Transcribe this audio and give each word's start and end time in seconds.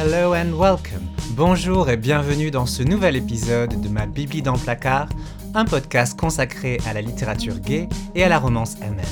Hello 0.00 0.32
and 0.32 0.52
welcome. 0.56 1.08
Bonjour 1.30 1.90
et 1.90 1.96
bienvenue 1.96 2.52
dans 2.52 2.66
ce 2.66 2.84
nouvel 2.84 3.16
épisode 3.16 3.80
de 3.80 3.88
ma 3.88 4.06
Bible 4.06 4.42
dans 4.42 4.56
placard, 4.56 5.08
un 5.54 5.64
podcast 5.64 6.16
consacré 6.16 6.78
à 6.86 6.92
la 6.92 7.00
littérature 7.02 7.58
gay 7.58 7.88
et 8.14 8.22
à 8.22 8.28
la 8.28 8.38
romance 8.38 8.78
MM. 8.78 9.02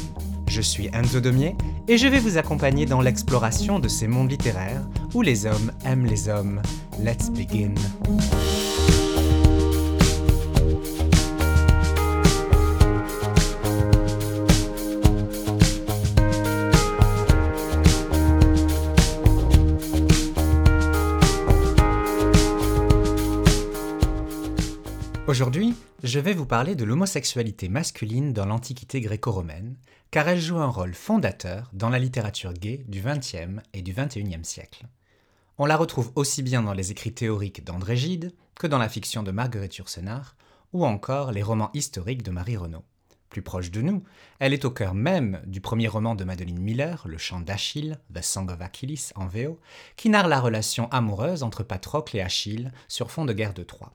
Je 0.46 0.60
suis 0.60 0.88
Enzo 0.92 1.18
Domier 1.18 1.56
et 1.88 1.98
je 1.98 2.06
vais 2.06 2.20
vous 2.20 2.38
accompagner 2.38 2.86
dans 2.86 3.00
l'exploration 3.00 3.80
de 3.80 3.88
ces 3.88 4.06
mondes 4.06 4.30
littéraires 4.30 4.82
où 5.12 5.22
les 5.22 5.44
hommes 5.44 5.72
aiment 5.84 6.06
les 6.06 6.28
hommes. 6.28 6.62
Let's 7.00 7.30
begin. 7.30 7.74
Aujourd'hui, 25.28 25.74
je 26.04 26.20
vais 26.20 26.34
vous 26.34 26.46
parler 26.46 26.76
de 26.76 26.84
l'homosexualité 26.84 27.68
masculine 27.68 28.32
dans 28.32 28.46
l'Antiquité 28.46 29.00
gréco-romaine, 29.00 29.74
car 30.12 30.28
elle 30.28 30.40
joue 30.40 30.58
un 30.58 30.68
rôle 30.68 30.94
fondateur 30.94 31.68
dans 31.72 31.88
la 31.88 31.98
littérature 31.98 32.52
gay 32.52 32.84
du 32.86 33.02
XXe 33.02 33.60
et 33.74 33.82
du 33.82 33.92
XXIe 33.92 34.44
siècle. 34.44 34.86
On 35.58 35.66
la 35.66 35.76
retrouve 35.76 36.12
aussi 36.14 36.44
bien 36.44 36.62
dans 36.62 36.74
les 36.74 36.92
écrits 36.92 37.12
théoriques 37.12 37.64
d'André 37.64 37.96
Gide 37.96 38.34
que 38.54 38.68
dans 38.68 38.78
la 38.78 38.88
fiction 38.88 39.24
de 39.24 39.32
Marguerite 39.32 39.76
Yourcenar, 39.78 40.36
ou 40.72 40.86
encore 40.86 41.32
les 41.32 41.42
romans 41.42 41.70
historiques 41.74 42.22
de 42.22 42.30
Marie 42.30 42.56
Renaud. 42.56 42.84
Plus 43.28 43.42
proche 43.42 43.72
de 43.72 43.82
nous, 43.82 44.04
elle 44.38 44.52
est 44.52 44.64
au 44.64 44.70
cœur 44.70 44.94
même 44.94 45.42
du 45.44 45.60
premier 45.60 45.88
roman 45.88 46.14
de 46.14 46.22
Madeleine 46.22 46.60
Miller, 46.60 47.02
Le 47.04 47.18
chant 47.18 47.40
d'Achille, 47.40 47.98
The 48.14 48.22
Song 48.22 48.48
of 48.48 48.60
Achilles 48.60 49.10
en 49.16 49.26
VO, 49.26 49.58
qui 49.96 50.08
narre 50.08 50.28
la 50.28 50.38
relation 50.38 50.88
amoureuse 50.92 51.42
entre 51.42 51.64
Patrocle 51.64 52.16
et 52.16 52.20
Achille 52.20 52.70
sur 52.86 53.10
fond 53.10 53.24
de 53.24 53.32
guerre 53.32 53.54
de 53.54 53.64
Troie. 53.64 53.92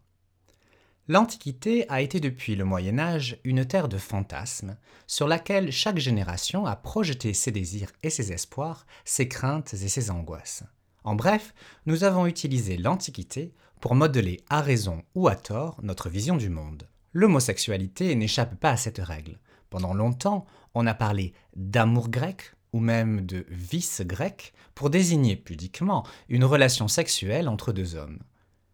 L'Antiquité 1.11 1.85
a 1.89 1.99
été 1.99 2.21
depuis 2.21 2.55
le 2.55 2.63
Moyen 2.63 2.97
Âge 2.97 3.37
une 3.43 3.65
terre 3.65 3.89
de 3.89 3.97
fantasmes, 3.97 4.77
sur 5.07 5.27
laquelle 5.27 5.69
chaque 5.69 5.97
génération 5.97 6.65
a 6.65 6.77
projeté 6.77 7.33
ses 7.33 7.51
désirs 7.51 7.91
et 8.01 8.09
ses 8.09 8.31
espoirs, 8.31 8.85
ses 9.03 9.27
craintes 9.27 9.73
et 9.73 9.89
ses 9.89 10.09
angoisses. 10.09 10.63
En 11.03 11.15
bref, 11.15 11.53
nous 11.85 12.05
avons 12.05 12.27
utilisé 12.27 12.77
l'Antiquité 12.77 13.53
pour 13.81 13.93
modeler 13.93 14.39
à 14.49 14.61
raison 14.61 15.03
ou 15.13 15.27
à 15.27 15.35
tort 15.35 15.77
notre 15.83 16.07
vision 16.07 16.37
du 16.37 16.47
monde. 16.47 16.87
L'homosexualité 17.11 18.15
n'échappe 18.15 18.55
pas 18.55 18.71
à 18.71 18.77
cette 18.77 18.99
règle. 18.99 19.37
Pendant 19.69 19.93
longtemps, 19.93 20.45
on 20.75 20.87
a 20.87 20.93
parlé 20.93 21.33
d'amour 21.57 22.07
grec 22.07 22.53
ou 22.71 22.79
même 22.79 23.25
de 23.25 23.45
vice 23.49 24.01
grec 24.05 24.53
pour 24.75 24.89
désigner 24.89 25.35
pudiquement 25.35 26.05
une 26.29 26.45
relation 26.45 26.87
sexuelle 26.87 27.49
entre 27.49 27.73
deux 27.73 27.95
hommes 27.95 28.19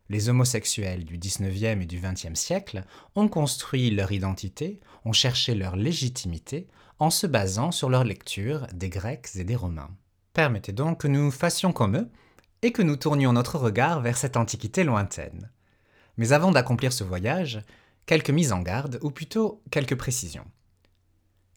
les 0.09 0.29
homosexuels 0.29 1.05
du 1.05 1.17
19e 1.17 1.81
et 1.81 1.85
du 1.85 1.99
20e 1.99 2.35
siècle 2.35 2.83
ont 3.15 3.27
construit 3.27 3.89
leur 3.91 4.11
identité, 4.11 4.79
ont 5.05 5.13
cherché 5.13 5.55
leur 5.55 5.75
légitimité 5.75 6.67
en 6.99 7.09
se 7.09 7.27
basant 7.27 7.71
sur 7.71 7.89
leur 7.89 8.03
lecture 8.03 8.67
des 8.73 8.89
Grecs 8.89 9.29
et 9.35 9.43
des 9.43 9.55
Romains. 9.55 9.91
Permettez 10.33 10.71
donc 10.71 11.01
que 11.01 11.07
nous 11.07 11.31
fassions 11.31 11.73
comme 11.73 11.97
eux 11.97 12.09
et 12.61 12.71
que 12.71 12.81
nous 12.81 12.95
tournions 12.95 13.33
notre 13.33 13.57
regard 13.57 14.01
vers 14.01 14.17
cette 14.17 14.37
antiquité 14.37 14.83
lointaine. 14.83 15.51
Mais 16.17 16.31
avant 16.31 16.51
d'accomplir 16.51 16.93
ce 16.93 17.03
voyage, 17.03 17.61
quelques 18.05 18.31
mises 18.31 18.51
en 18.51 18.61
garde, 18.61 18.99
ou 19.03 19.11
plutôt 19.11 19.61
quelques 19.69 19.97
précisions. 19.97 20.45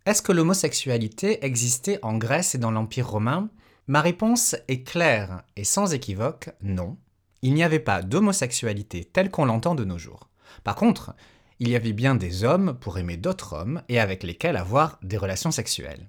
Est-ce 0.04 0.22
que 0.22 0.32
l'homosexualité 0.32 1.44
existait 1.44 1.98
en 2.02 2.18
Grèce 2.18 2.54
et 2.54 2.58
dans 2.58 2.70
l'Empire 2.70 3.08
romain? 3.08 3.50
Ma 3.86 4.00
réponse 4.00 4.56
est 4.68 4.82
claire 4.82 5.42
et 5.56 5.64
sans 5.64 5.94
équivoque, 5.94 6.50
non 6.62 6.98
il 7.42 7.54
n'y 7.54 7.62
avait 7.62 7.78
pas 7.78 8.02
d'homosexualité 8.02 9.04
telle 9.04 9.30
qu'on 9.30 9.44
l'entend 9.44 9.74
de 9.74 9.84
nos 9.84 9.98
jours. 9.98 10.28
Par 10.64 10.74
contre, 10.74 11.14
il 11.58 11.68
y 11.68 11.76
avait 11.76 11.92
bien 11.92 12.14
des 12.14 12.44
hommes 12.44 12.76
pour 12.80 12.98
aimer 12.98 13.16
d'autres 13.16 13.54
hommes 13.54 13.82
et 13.88 14.00
avec 14.00 14.22
lesquels 14.22 14.56
avoir 14.56 14.98
des 15.02 15.16
relations 15.16 15.50
sexuelles. 15.50 16.08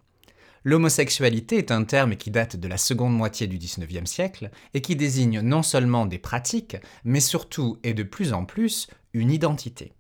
L'homosexualité 0.63 1.57
est 1.57 1.71
un 1.71 1.83
terme 1.83 2.15
qui 2.15 2.29
date 2.29 2.55
de 2.55 2.67
la 2.67 2.77
seconde 2.77 3.15
moitié 3.15 3.47
du 3.47 3.57
XIXe 3.57 4.09
siècle 4.09 4.51
et 4.73 4.81
qui 4.81 4.95
désigne 4.95 5.41
non 5.41 5.63
seulement 5.63 6.05
des 6.05 6.19
pratiques, 6.19 6.77
mais 7.03 7.19
surtout 7.19 7.79
et 7.83 7.93
de 7.93 8.03
plus 8.03 8.31
en 8.33 8.45
plus 8.45 8.87
une 9.13 9.31
identité. 9.31 9.93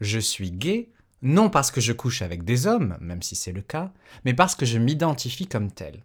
Je 0.00 0.18
suis 0.18 0.52
gay, 0.52 0.90
non 1.22 1.50
parce 1.50 1.70
que 1.70 1.80
je 1.80 1.92
couche 1.92 2.22
avec 2.22 2.44
des 2.44 2.66
hommes, 2.66 2.96
même 3.00 3.22
si 3.22 3.34
c'est 3.34 3.52
le 3.52 3.62
cas, 3.62 3.92
mais 4.24 4.32
parce 4.32 4.54
que 4.54 4.64
je 4.64 4.78
m'identifie 4.78 5.46
comme 5.46 5.72
tel. 5.72 6.04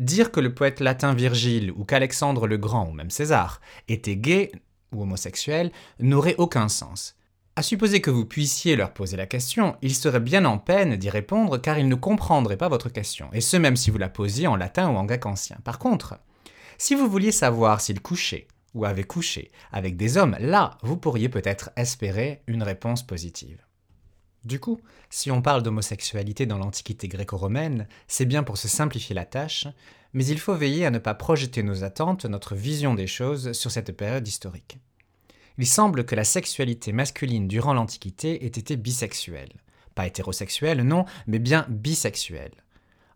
Dire 0.00 0.32
que 0.32 0.40
le 0.40 0.54
poète 0.54 0.80
latin 0.80 1.12
Virgile 1.12 1.72
ou 1.76 1.84
qu'Alexandre 1.84 2.46
le 2.46 2.56
Grand 2.56 2.88
ou 2.88 2.92
même 2.92 3.10
César 3.10 3.60
étaient 3.86 4.16
gays 4.16 4.50
ou 4.92 5.02
homosexuels 5.02 5.70
n'aurait 5.98 6.36
aucun 6.38 6.68
sens. 6.68 7.16
À 7.54 7.62
supposer 7.62 8.00
que 8.00 8.10
vous 8.10 8.24
puissiez 8.24 8.76
leur 8.76 8.94
poser 8.94 9.18
la 9.18 9.26
question, 9.26 9.76
ils 9.82 9.94
seraient 9.94 10.18
bien 10.18 10.46
en 10.46 10.56
peine 10.56 10.96
d'y 10.96 11.10
répondre 11.10 11.58
car 11.58 11.78
ils 11.78 11.86
ne 11.86 11.94
comprendraient 11.94 12.56
pas 12.56 12.70
votre 12.70 12.88
question, 12.88 13.28
et 13.34 13.42
ce 13.42 13.58
même 13.58 13.76
si 13.76 13.90
vous 13.90 13.98
la 13.98 14.08
posiez 14.08 14.46
en 14.46 14.56
latin 14.56 14.88
ou 14.88 14.96
en 14.96 15.04
grec 15.04 15.26
ancien. 15.26 15.58
Par 15.64 15.78
contre, 15.78 16.18
si 16.78 16.94
vous 16.94 17.06
vouliez 17.06 17.30
savoir 17.30 17.82
s'ils 17.82 18.00
couchaient 18.00 18.48
ou 18.72 18.86
avaient 18.86 19.04
couché 19.04 19.50
avec 19.70 19.98
des 19.98 20.16
hommes, 20.16 20.38
là, 20.40 20.78
vous 20.82 20.96
pourriez 20.96 21.28
peut-être 21.28 21.72
espérer 21.76 22.40
une 22.46 22.62
réponse 22.62 23.06
positive. 23.06 23.66
Du 24.44 24.58
coup, 24.58 24.80
si 25.10 25.30
on 25.30 25.42
parle 25.42 25.62
d'homosexualité 25.62 26.46
dans 26.46 26.58
l'Antiquité 26.58 27.08
gréco-romaine, 27.08 27.86
c'est 28.08 28.24
bien 28.24 28.42
pour 28.42 28.56
se 28.56 28.68
simplifier 28.68 29.14
la 29.14 29.26
tâche, 29.26 29.66
mais 30.14 30.24
il 30.24 30.38
faut 30.38 30.54
veiller 30.54 30.86
à 30.86 30.90
ne 30.90 30.98
pas 30.98 31.14
projeter 31.14 31.62
nos 31.62 31.84
attentes, 31.84 32.24
notre 32.24 32.54
vision 32.54 32.94
des 32.94 33.06
choses 33.06 33.52
sur 33.52 33.70
cette 33.70 33.92
période 33.96 34.26
historique. 34.26 34.78
Il 35.58 35.66
semble 35.66 36.04
que 36.04 36.14
la 36.14 36.24
sexualité 36.24 36.92
masculine 36.92 37.46
durant 37.46 37.74
l'Antiquité 37.74 38.44
ait 38.44 38.48
été 38.48 38.76
bisexuelle. 38.76 39.52
Pas 39.94 40.06
hétérosexuelle, 40.06 40.82
non, 40.82 41.04
mais 41.26 41.38
bien 41.38 41.66
bisexuelle. 41.68 42.54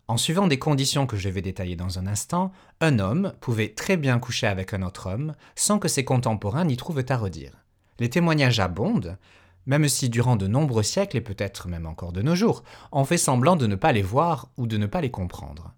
En 0.07 0.17
suivant 0.17 0.45
des 0.45 0.59
conditions 0.59 1.07
que 1.07 1.17
je 1.17 1.29
vais 1.29 1.41
détailler 1.41 1.75
dans 1.75 1.97
un 1.97 2.05
instant, 2.05 2.51
un 2.81 2.99
homme 2.99 3.33
pouvait 3.41 3.69
très 3.69 3.97
bien 3.97 4.19
coucher 4.19 4.45
avec 4.45 4.75
un 4.75 4.83
autre 4.83 5.09
homme 5.09 5.33
sans 5.55 5.79
que 5.79 5.87
ses 5.87 6.05
contemporains 6.05 6.65
n'y 6.65 6.77
trouvent 6.77 7.03
à 7.09 7.17
redire. 7.17 7.65
Les 7.97 8.11
témoignages 8.11 8.59
abondent, 8.59 9.17
même 9.65 9.87
si 9.87 10.09
durant 10.09 10.35
de 10.35 10.47
nombreux 10.47 10.83
siècles 10.83 11.17
et 11.17 11.21
peut-être 11.21 11.67
même 11.67 11.85
encore 11.85 12.11
de 12.11 12.21
nos 12.21 12.35
jours, 12.35 12.63
on 12.91 13.05
fait 13.05 13.17
semblant 13.17 13.55
de 13.55 13.67
ne 13.67 13.75
pas 13.75 13.91
les 13.91 14.01
voir 14.01 14.49
ou 14.57 14.67
de 14.67 14.77
ne 14.77 14.85
pas 14.85 15.01
les 15.01 15.11
comprendre. 15.11 15.73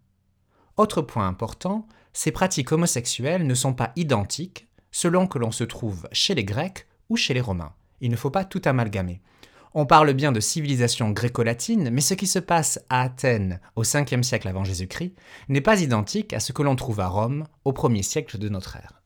Autre 0.77 1.01
point 1.01 1.27
important, 1.27 1.87
ces 2.13 2.31
pratiques 2.31 2.71
homosexuelles 2.71 3.45
ne 3.45 3.53
sont 3.53 3.73
pas 3.73 3.91
identiques 3.95 4.67
selon 4.91 5.27
que 5.27 5.39
l'on 5.39 5.51
se 5.51 5.63
trouve 5.63 6.07
chez 6.11 6.35
les 6.35 6.45
Grecs 6.45 6.87
ou 7.09 7.15
chez 7.15 7.33
les 7.33 7.41
Romains. 7.41 7.73
Il 8.01 8.11
ne 8.11 8.15
faut 8.15 8.29
pas 8.29 8.45
tout 8.45 8.61
amalgamer. 8.65 9.21
On 9.73 9.85
parle 9.85 10.13
bien 10.13 10.31
de 10.31 10.39
civilisation 10.39 11.11
gréco-latine, 11.11 11.89
mais 11.91 12.01
ce 12.01 12.13
qui 12.13 12.25
se 12.25 12.39
passe 12.39 12.79
à 12.89 13.01
Athènes 13.01 13.59
au 13.75 13.83
5e 13.83 14.23
siècle 14.23 14.47
avant 14.47 14.63
Jésus-Christ 14.63 15.13
n'est 15.49 15.61
pas 15.61 15.81
identique 15.81 16.33
à 16.33 16.39
ce 16.39 16.51
que 16.51 16.63
l'on 16.63 16.75
trouve 16.75 16.99
à 16.99 17.07
Rome 17.07 17.45
au 17.65 17.73
1er 17.73 18.01
siècle 18.01 18.37
de 18.37 18.49
notre 18.49 18.75
ère. 18.77 19.01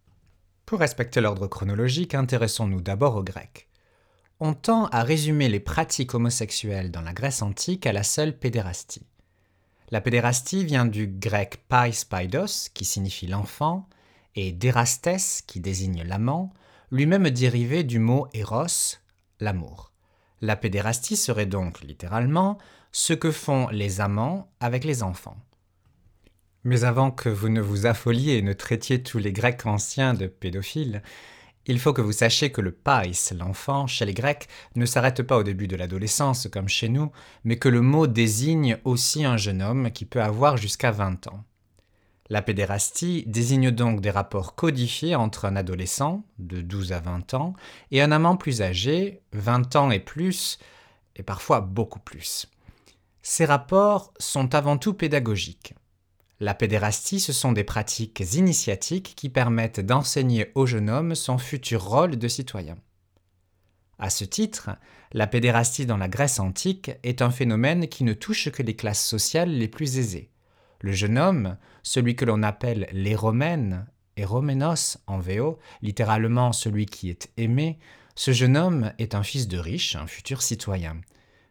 Pour 0.65 0.79
respecter 0.79 1.19
l'ordre 1.19 1.47
chronologique, 1.47 2.15
intéressons-nous 2.15 2.81
d'abord 2.81 3.17
aux 3.17 3.23
Grecs 3.23 3.67
on 4.43 4.55
tend 4.55 4.87
à 4.87 5.03
résumer 5.03 5.49
les 5.49 5.59
pratiques 5.59 6.15
homosexuelles 6.15 6.89
dans 6.89 7.03
la 7.03 7.13
Grèce 7.13 7.43
antique 7.43 7.85
à 7.85 7.93
la 7.93 8.01
seule 8.01 8.35
pédérastie. 8.35 9.05
La 9.91 10.01
pédérastie 10.01 10.65
vient 10.65 10.87
du 10.87 11.05
grec 11.05 11.63
pais 11.69 11.91
paidos, 12.09 12.69
qui 12.73 12.83
signifie 12.83 13.27
l'enfant, 13.27 13.87
et 14.35 14.51
derastes, 14.51 15.43
qui 15.45 15.59
désigne 15.59 16.03
l'amant, 16.03 16.51
lui-même 16.89 17.29
dérivé 17.29 17.83
du 17.83 17.99
mot 17.99 18.27
eros, 18.33 18.97
l'amour. 19.39 19.91
La 20.41 20.55
pédérastie 20.55 21.17
serait 21.17 21.45
donc 21.45 21.81
littéralement 21.81 22.57
ce 22.91 23.13
que 23.13 23.29
font 23.29 23.67
les 23.67 24.01
amants 24.01 24.49
avec 24.59 24.85
les 24.85 25.03
enfants. 25.03 25.37
Mais 26.63 26.83
avant 26.83 27.11
que 27.11 27.29
vous 27.29 27.49
ne 27.49 27.61
vous 27.61 27.85
affoliez 27.85 28.37
et 28.37 28.41
ne 28.41 28.53
traitiez 28.53 29.03
tous 29.03 29.19
les 29.19 29.33
Grecs 29.33 29.67
anciens 29.67 30.15
de 30.15 30.25
pédophiles, 30.25 31.03
il 31.67 31.79
faut 31.79 31.93
que 31.93 32.01
vous 32.01 32.11
sachiez 32.11 32.51
que 32.51 32.61
le 32.61 32.71
pais, 32.71 33.11
l'enfant, 33.37 33.87
chez 33.87 34.05
les 34.05 34.13
Grecs, 34.13 34.47
ne 34.75 34.85
s'arrête 34.85 35.23
pas 35.23 35.37
au 35.37 35.43
début 35.43 35.67
de 35.67 35.75
l'adolescence 35.75 36.47
comme 36.51 36.67
chez 36.67 36.89
nous, 36.89 37.11
mais 37.43 37.57
que 37.57 37.69
le 37.69 37.81
mot 37.81 38.07
désigne 38.07 38.77
aussi 38.83 39.23
un 39.23 39.37
jeune 39.37 39.61
homme 39.61 39.91
qui 39.91 40.05
peut 40.05 40.21
avoir 40.21 40.57
jusqu'à 40.57 40.91
20 40.91 41.27
ans. 41.27 41.43
La 42.29 42.41
pédérastie 42.41 43.25
désigne 43.27 43.71
donc 43.71 43.99
des 43.99 44.09
rapports 44.09 44.55
codifiés 44.55 45.15
entre 45.15 45.45
un 45.45 45.57
adolescent, 45.57 46.23
de 46.39 46.61
12 46.61 46.93
à 46.93 47.01
20 47.01 47.33
ans, 47.33 47.53
et 47.91 48.01
un 48.01 48.11
amant 48.11 48.37
plus 48.37 48.61
âgé, 48.61 49.21
20 49.33 49.75
ans 49.75 49.91
et 49.91 49.99
plus, 49.99 50.57
et 51.17 51.23
parfois 51.23 51.59
beaucoup 51.59 51.99
plus. 51.99 52.47
Ces 53.21 53.45
rapports 53.45 54.13
sont 54.17 54.55
avant 54.55 54.77
tout 54.77 54.93
pédagogiques. 54.93 55.75
La 56.41 56.55
pédérastie, 56.55 57.19
ce 57.19 57.33
sont 57.33 57.51
des 57.51 57.63
pratiques 57.63 58.19
initiatiques 58.33 59.13
qui 59.15 59.29
permettent 59.29 59.79
d'enseigner 59.79 60.51
au 60.55 60.65
jeune 60.65 60.89
homme 60.89 61.13
son 61.13 61.37
futur 61.37 61.83
rôle 61.83 62.17
de 62.17 62.27
citoyen. 62.27 62.77
À 63.99 64.09
ce 64.09 64.25
titre, 64.25 64.71
la 65.11 65.27
pédérastie 65.27 65.85
dans 65.85 65.97
la 65.97 66.07
Grèce 66.07 66.39
antique 66.39 66.93
est 67.03 67.21
un 67.21 67.29
phénomène 67.29 67.87
qui 67.87 68.03
ne 68.03 68.13
touche 68.13 68.49
que 68.49 68.63
les 68.63 68.75
classes 68.75 69.05
sociales 69.05 69.51
les 69.51 69.67
plus 69.67 69.99
aisées. 69.99 70.31
Le 70.79 70.91
jeune 70.93 71.19
homme, 71.19 71.57
celui 71.83 72.15
que 72.15 72.25
l'on 72.25 72.41
appelle 72.41 72.87
les 72.91 73.13
romaines, 73.13 73.85
Eromenos 74.17 74.97
en 75.05 75.19
VO, 75.19 75.59
littéralement 75.83 76.53
celui 76.53 76.87
qui 76.87 77.11
est 77.11 77.29
aimé, 77.37 77.77
ce 78.15 78.31
jeune 78.31 78.57
homme 78.57 78.93
est 78.97 79.13
un 79.13 79.21
fils 79.21 79.47
de 79.47 79.59
riche, 79.59 79.95
un 79.95 80.07
futur 80.07 80.41
citoyen. 80.41 81.01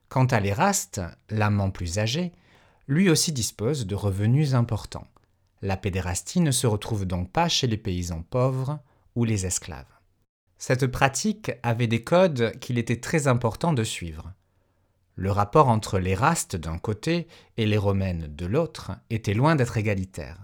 Quant 0.08 0.26
à 0.26 0.40
l'Éraste, 0.40 1.00
l'amant 1.28 1.70
plus 1.70 2.00
âgé, 2.00 2.32
lui 2.90 3.08
aussi 3.08 3.30
dispose 3.30 3.86
de 3.86 3.94
revenus 3.94 4.54
importants. 4.54 5.06
La 5.62 5.76
pédérastie 5.76 6.40
ne 6.40 6.50
se 6.50 6.66
retrouve 6.66 7.06
donc 7.06 7.30
pas 7.30 7.48
chez 7.48 7.68
les 7.68 7.76
paysans 7.76 8.22
pauvres 8.22 8.80
ou 9.14 9.24
les 9.24 9.46
esclaves. 9.46 9.86
Cette 10.58 10.88
pratique 10.88 11.52
avait 11.62 11.86
des 11.86 12.02
codes 12.02 12.58
qu'il 12.58 12.78
était 12.78 12.98
très 12.98 13.28
important 13.28 13.72
de 13.72 13.84
suivre. 13.84 14.32
Le 15.14 15.30
rapport 15.30 15.68
entre 15.68 16.00
les 16.00 16.16
rastes 16.16 16.56
d'un 16.56 16.78
côté 16.78 17.28
et 17.56 17.64
les 17.64 17.78
romaines 17.78 18.26
de 18.34 18.46
l'autre 18.46 18.90
était 19.08 19.34
loin 19.34 19.54
d'être 19.54 19.76
égalitaire. 19.76 20.40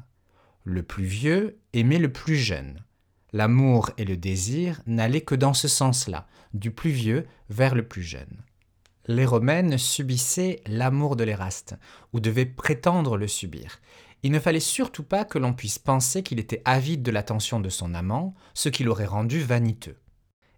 Le 0.62 0.84
plus 0.84 1.04
vieux 1.04 1.58
aimait 1.72 1.98
le 1.98 2.12
plus 2.12 2.36
jeune. 2.36 2.84
L'amour 3.32 3.90
et 3.98 4.04
le 4.04 4.16
désir 4.16 4.80
n'allaient 4.86 5.20
que 5.20 5.34
dans 5.34 5.54
ce 5.54 5.66
sens-là, 5.66 6.28
du 6.54 6.70
plus 6.70 6.90
vieux 6.90 7.26
vers 7.50 7.74
le 7.74 7.88
plus 7.88 8.04
jeune. 8.04 8.44
Les 9.06 9.24
romaines 9.24 9.78
subissaient 9.78 10.60
l'amour 10.66 11.16
de 11.16 11.24
l'Éraste, 11.24 11.76
ou 12.12 12.20
devaient 12.20 12.46
prétendre 12.46 13.16
le 13.16 13.28
subir. 13.28 13.80
Il 14.22 14.32
ne 14.32 14.40
fallait 14.40 14.60
surtout 14.60 15.04
pas 15.04 15.24
que 15.24 15.38
l'on 15.38 15.52
puisse 15.52 15.78
penser 15.78 16.22
qu'il 16.22 16.40
était 16.40 16.62
avide 16.64 17.02
de 17.02 17.12
l'attention 17.12 17.60
de 17.60 17.68
son 17.68 17.94
amant, 17.94 18.34
ce 18.54 18.68
qui 18.68 18.82
l'aurait 18.82 19.06
rendu 19.06 19.40
vaniteux. 19.40 19.96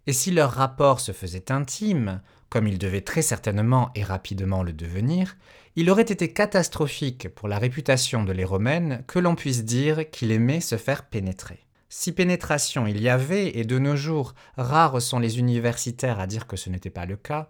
Et 0.07 0.13
si 0.13 0.31
leur 0.31 0.51
rapport 0.51 0.99
se 0.99 1.11
faisait 1.11 1.51
intime, 1.51 2.21
comme 2.49 2.67
il 2.67 2.79
devait 2.79 3.01
très 3.01 3.21
certainement 3.21 3.91
et 3.93 4.03
rapidement 4.03 4.63
le 4.63 4.73
devenir, 4.73 5.37
il 5.75 5.91
aurait 5.91 6.01
été 6.01 6.33
catastrophique 6.33 7.29
pour 7.29 7.47
la 7.47 7.59
réputation 7.59 8.23
de 8.23 8.31
les 8.31 8.43
Romaines 8.43 9.03
que 9.05 9.19
l'on 9.19 9.35
puisse 9.35 9.63
dire 9.63 10.09
qu'il 10.09 10.31
aimait 10.31 10.61
se 10.61 10.77
faire 10.77 11.05
pénétrer. 11.05 11.67
Si 11.89 12.11
pénétration 12.11 12.87
il 12.87 13.01
y 13.01 13.09
avait, 13.09 13.57
et 13.57 13.63
de 13.63 13.77
nos 13.77 13.95
jours 13.95 14.33
rares 14.57 15.01
sont 15.01 15.19
les 15.19 15.39
universitaires 15.39 16.19
à 16.19 16.27
dire 16.27 16.47
que 16.47 16.57
ce 16.57 16.69
n'était 16.69 16.89
pas 16.89 17.05
le 17.05 17.17
cas, 17.17 17.49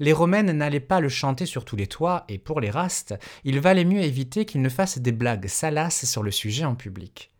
les 0.00 0.12
Romaines 0.12 0.52
n'allaient 0.52 0.80
pas 0.80 1.00
le 1.00 1.08
chanter 1.08 1.46
sur 1.46 1.64
tous 1.64 1.76
les 1.76 1.86
toits, 1.86 2.24
et 2.28 2.38
pour 2.38 2.60
les 2.60 2.70
rastes, 2.70 3.14
il 3.44 3.60
valait 3.60 3.84
mieux 3.84 4.02
éviter 4.02 4.44
qu'ils 4.44 4.62
ne 4.62 4.68
fassent 4.68 4.98
des 4.98 5.12
blagues 5.12 5.46
salaces 5.48 6.04
sur 6.04 6.22
le 6.22 6.30
sujet 6.30 6.64
en 6.64 6.74
public. 6.74 7.32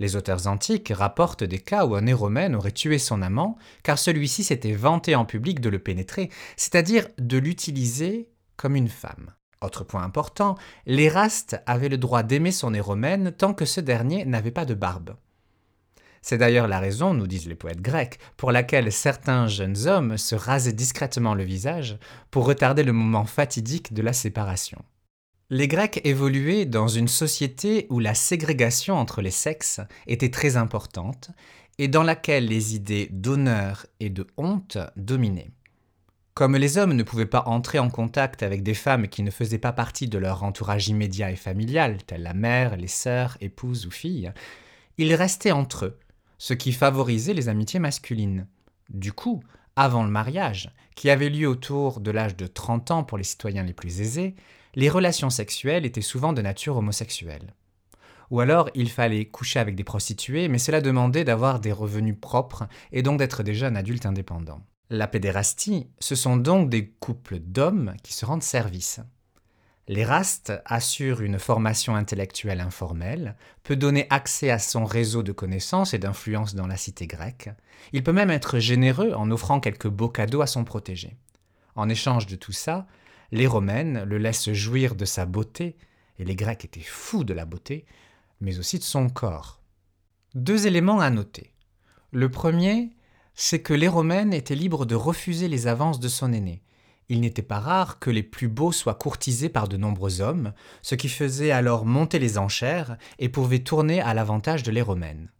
Les 0.00 0.14
auteurs 0.14 0.46
antiques 0.46 0.92
rapportent 0.94 1.44
des 1.44 1.58
cas 1.58 1.84
où 1.84 1.94
un 1.94 2.06
éromène 2.06 2.54
aurait 2.54 2.70
tué 2.70 2.98
son 2.98 3.20
amant, 3.20 3.58
car 3.82 3.98
celui-ci 3.98 4.44
s'était 4.44 4.72
vanté 4.72 5.16
en 5.16 5.24
public 5.24 5.60
de 5.60 5.68
le 5.68 5.80
pénétrer, 5.80 6.30
c'est-à-dire 6.56 7.08
de 7.18 7.38
l'utiliser 7.38 8.28
comme 8.56 8.76
une 8.76 8.88
femme. 8.88 9.32
Autre 9.60 9.82
point 9.82 10.04
important, 10.04 10.56
l'Éraste 10.86 11.60
avait 11.66 11.88
le 11.88 11.98
droit 11.98 12.22
d'aimer 12.22 12.52
son 12.52 12.74
éromène 12.74 13.32
tant 13.32 13.54
que 13.54 13.64
ce 13.64 13.80
dernier 13.80 14.24
n'avait 14.24 14.52
pas 14.52 14.64
de 14.64 14.74
barbe. 14.74 15.16
C'est 16.28 16.36
d'ailleurs 16.36 16.68
la 16.68 16.78
raison, 16.78 17.14
nous 17.14 17.26
disent 17.26 17.48
les 17.48 17.54
poètes 17.54 17.80
grecs, 17.80 18.18
pour 18.36 18.52
laquelle 18.52 18.92
certains 18.92 19.46
jeunes 19.46 19.86
hommes 19.86 20.18
se 20.18 20.34
rasaient 20.34 20.74
discrètement 20.74 21.32
le 21.32 21.42
visage 21.42 21.96
pour 22.30 22.44
retarder 22.44 22.82
le 22.82 22.92
moment 22.92 23.24
fatidique 23.24 23.94
de 23.94 24.02
la 24.02 24.12
séparation. 24.12 24.84
Les 25.48 25.68
Grecs 25.68 26.02
évoluaient 26.04 26.66
dans 26.66 26.86
une 26.86 27.08
société 27.08 27.86
où 27.88 27.98
la 27.98 28.12
ségrégation 28.12 28.96
entre 28.96 29.22
les 29.22 29.30
sexes 29.30 29.80
était 30.06 30.30
très 30.30 30.58
importante 30.58 31.30
et 31.78 31.88
dans 31.88 32.02
laquelle 32.02 32.44
les 32.44 32.74
idées 32.74 33.08
d'honneur 33.10 33.86
et 33.98 34.10
de 34.10 34.26
honte 34.36 34.76
dominaient. 34.96 35.52
Comme 36.34 36.56
les 36.56 36.76
hommes 36.76 36.92
ne 36.92 37.04
pouvaient 37.04 37.24
pas 37.24 37.44
entrer 37.46 37.78
en 37.78 37.88
contact 37.88 38.42
avec 38.42 38.62
des 38.62 38.74
femmes 38.74 39.08
qui 39.08 39.22
ne 39.22 39.30
faisaient 39.30 39.56
pas 39.56 39.72
partie 39.72 40.08
de 40.08 40.18
leur 40.18 40.42
entourage 40.42 40.88
immédiat 40.88 41.30
et 41.30 41.36
familial, 41.36 42.04
telles 42.04 42.22
la 42.22 42.34
mère, 42.34 42.76
les 42.76 42.86
sœurs, 42.86 43.38
épouses 43.40 43.86
ou 43.86 43.90
filles, 43.90 44.30
ils 44.98 45.14
restaient 45.14 45.52
entre 45.52 45.86
eux, 45.86 45.98
ce 46.38 46.54
qui 46.54 46.72
favorisait 46.72 47.34
les 47.34 47.48
amitiés 47.48 47.80
masculines. 47.80 48.46
Du 48.88 49.12
coup, 49.12 49.42
avant 49.76 50.02
le 50.02 50.10
mariage, 50.10 50.70
qui 50.94 51.10
avait 51.10 51.28
lieu 51.28 51.46
autour 51.46 52.00
de 52.00 52.10
l'âge 52.10 52.36
de 52.36 52.46
30 52.46 52.90
ans 52.90 53.04
pour 53.04 53.18
les 53.18 53.24
citoyens 53.24 53.62
les 53.62 53.72
plus 53.72 54.00
aisés, 54.00 54.34
les 54.74 54.88
relations 54.88 55.30
sexuelles 55.30 55.86
étaient 55.86 56.00
souvent 56.00 56.32
de 56.32 56.42
nature 56.42 56.76
homosexuelle. 56.76 57.54
Ou 58.30 58.40
alors 58.40 58.70
il 58.74 58.90
fallait 58.90 59.24
coucher 59.24 59.58
avec 59.58 59.74
des 59.74 59.84
prostituées, 59.84 60.48
mais 60.48 60.58
cela 60.58 60.80
demandait 60.80 61.24
d'avoir 61.24 61.60
des 61.60 61.72
revenus 61.72 62.16
propres 62.20 62.68
et 62.92 63.02
donc 63.02 63.18
d'être 63.18 63.42
déjà 63.42 63.68
un 63.68 63.76
adulte 63.76 64.06
indépendant. 64.06 64.60
La 64.90 65.06
pédérastie, 65.06 65.88
ce 65.98 66.14
sont 66.14 66.36
donc 66.36 66.70
des 66.70 66.88
couples 66.88 67.38
d'hommes 67.38 67.94
qui 68.02 68.12
se 68.12 68.24
rendent 68.24 68.42
service. 68.42 69.00
L'Éraste 69.88 70.52
assure 70.66 71.22
une 71.22 71.38
formation 71.38 71.96
intellectuelle 71.96 72.60
informelle, 72.60 73.36
peut 73.62 73.74
donner 73.74 74.06
accès 74.10 74.50
à 74.50 74.58
son 74.58 74.84
réseau 74.84 75.22
de 75.22 75.32
connaissances 75.32 75.94
et 75.94 75.98
d'influence 75.98 76.54
dans 76.54 76.66
la 76.66 76.76
cité 76.76 77.06
grecque. 77.06 77.48
Il 77.94 78.04
peut 78.04 78.12
même 78.12 78.30
être 78.30 78.58
généreux 78.58 79.14
en 79.14 79.30
offrant 79.30 79.60
quelques 79.60 79.88
beaux 79.88 80.10
cadeaux 80.10 80.42
à 80.42 80.46
son 80.46 80.64
protégé. 80.64 81.16
En 81.74 81.88
échange 81.88 82.26
de 82.26 82.36
tout 82.36 82.52
ça, 82.52 82.86
les 83.32 83.46
Romaines 83.46 84.04
le 84.04 84.18
laissent 84.18 84.52
jouir 84.52 84.94
de 84.94 85.06
sa 85.06 85.24
beauté, 85.24 85.78
et 86.18 86.24
les 86.24 86.36
Grecs 86.36 86.66
étaient 86.66 86.80
fous 86.80 87.24
de 87.24 87.32
la 87.32 87.46
beauté, 87.46 87.86
mais 88.42 88.58
aussi 88.58 88.78
de 88.78 88.84
son 88.84 89.08
corps. 89.08 89.62
Deux 90.34 90.66
éléments 90.66 91.00
à 91.00 91.08
noter. 91.08 91.54
Le 92.10 92.30
premier, 92.30 92.90
c'est 93.34 93.62
que 93.62 93.72
les 93.72 93.88
Romaines 93.88 94.34
étaient 94.34 94.54
libres 94.54 94.84
de 94.84 94.94
refuser 94.94 95.48
les 95.48 95.66
avances 95.66 96.00
de 96.00 96.08
son 96.08 96.34
aîné. 96.34 96.62
Il 97.08 97.20
n'était 97.20 97.42
pas 97.42 97.60
rare 97.60 97.98
que 97.98 98.10
les 98.10 98.22
plus 98.22 98.48
beaux 98.48 98.72
soient 98.72 98.94
courtisés 98.94 99.48
par 99.48 99.68
de 99.68 99.76
nombreux 99.76 100.20
hommes, 100.20 100.52
ce 100.82 100.94
qui 100.94 101.08
faisait 101.08 101.50
alors 101.50 101.86
monter 101.86 102.18
les 102.18 102.36
enchères 102.36 102.98
et 103.18 103.28
pouvait 103.28 103.60
tourner 103.60 104.00
à 104.00 104.12
l'avantage 104.12 104.62
de 104.62 104.70
les 104.70 104.82
Romaines. 104.82 105.30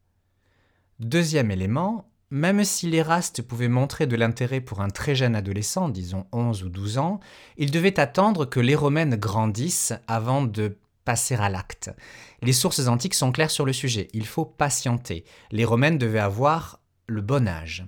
Deuxième 0.98 1.50
élément, 1.50 2.08
même 2.30 2.64
si 2.64 2.88
l'Éraste 2.88 3.42
pouvait 3.42 3.68
montrer 3.68 4.06
de 4.06 4.16
l'intérêt 4.16 4.60
pour 4.60 4.80
un 4.80 4.88
très 4.88 5.14
jeune 5.14 5.36
adolescent, 5.36 5.88
disons 5.88 6.26
11 6.32 6.64
ou 6.64 6.68
12 6.68 6.98
ans, 6.98 7.20
il 7.56 7.70
devait 7.70 8.00
attendre 8.00 8.46
que 8.46 8.60
les 8.60 8.74
Romaines 8.74 9.16
grandissent 9.16 9.94
avant 10.06 10.42
de 10.42 10.76
passer 11.04 11.36
à 11.36 11.48
l'acte. 11.48 11.90
Les 12.42 12.52
sources 12.52 12.86
antiques 12.86 13.14
sont 13.14 13.32
claires 13.32 13.50
sur 13.50 13.64
le 13.64 13.72
sujet, 13.72 14.08
il 14.12 14.26
faut 14.26 14.44
patienter. 14.44 15.24
Les 15.50 15.64
Romaines 15.64 15.98
devaient 15.98 16.18
avoir 16.18 16.80
le 17.06 17.22
bon 17.22 17.48
âge. 17.48 17.86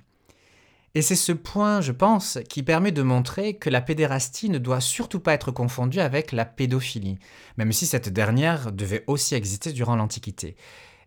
Et 0.97 1.03
c'est 1.03 1.17
ce 1.17 1.33
point, 1.33 1.81
je 1.81 1.93
pense, 1.93 2.39
qui 2.49 2.65
permet 2.65 2.91
de 2.91 3.03
montrer 3.03 3.55
que 3.55 3.71
la 3.71 3.81
pédérastie 3.81 4.51
ne 4.51 4.59
doit 4.59 4.81
surtout 4.81 5.21
pas 5.21 5.35
être 5.35 5.53
confondue 5.53 6.01
avec 6.01 6.33
la 6.33 6.45
pédophilie, 6.45 7.19
même 7.57 7.73
si 7.73 7.87
cette 7.87 8.09
dernière 8.09 8.73
devait 8.73 9.05
aussi 9.07 9.37
exister 9.37 9.73
durant 9.73 9.95
l'Antiquité. 9.95 10.57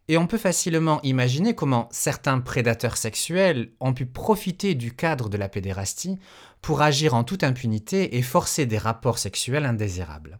Et 0.08 0.18
on 0.18 0.28
peut 0.28 0.38
facilement 0.38 1.02
imaginer 1.04 1.54
comment 1.54 1.90
certains 1.92 2.40
prédateurs 2.40 2.98
sexuels 2.98 3.72
ont 3.82 3.94
pu 3.94 4.06
profiter 4.06 4.74
du 4.76 4.94
cadre 4.94 5.30
de 5.30 5.38
la 5.38 5.50
pédérastie 5.50 6.18
pour 6.62 6.82
agir 6.82 7.14
en 7.14 7.24
toute 7.26 7.44
impunité 7.44 8.18
et 8.18 8.22
forcer 8.22 8.66
des 8.66 8.78
rapports 8.78 9.18
sexuels 9.18 9.66
indésirables. 9.66 10.40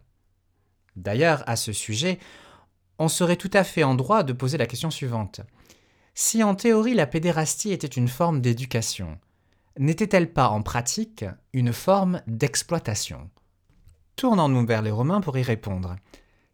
D'ailleurs, 0.96 1.42
à 1.46 1.56
ce 1.56 1.72
sujet, 1.72 2.18
on 2.98 3.08
serait 3.08 3.36
tout 3.36 3.50
à 3.52 3.64
fait 3.64 3.84
en 3.84 3.94
droit 3.94 4.22
de 4.22 4.32
poser 4.32 4.56
la 4.56 4.66
question 4.66 4.90
suivante. 4.90 5.40
Si 6.14 6.42
en 6.42 6.54
théorie 6.54 6.94
la 6.94 7.06
pédérastie 7.06 7.72
était 7.72 7.86
une 7.86 8.08
forme 8.08 8.40
d'éducation, 8.40 9.18
n'était-elle 9.78 10.32
pas 10.32 10.48
en 10.48 10.62
pratique 10.62 11.24
une 11.52 11.72
forme 11.72 12.22
d'exploitation? 12.26 13.30
Tournons-nous 14.16 14.66
vers 14.66 14.82
les 14.82 14.90
Romains 14.90 15.20
pour 15.20 15.36
y 15.36 15.42
répondre. 15.42 15.96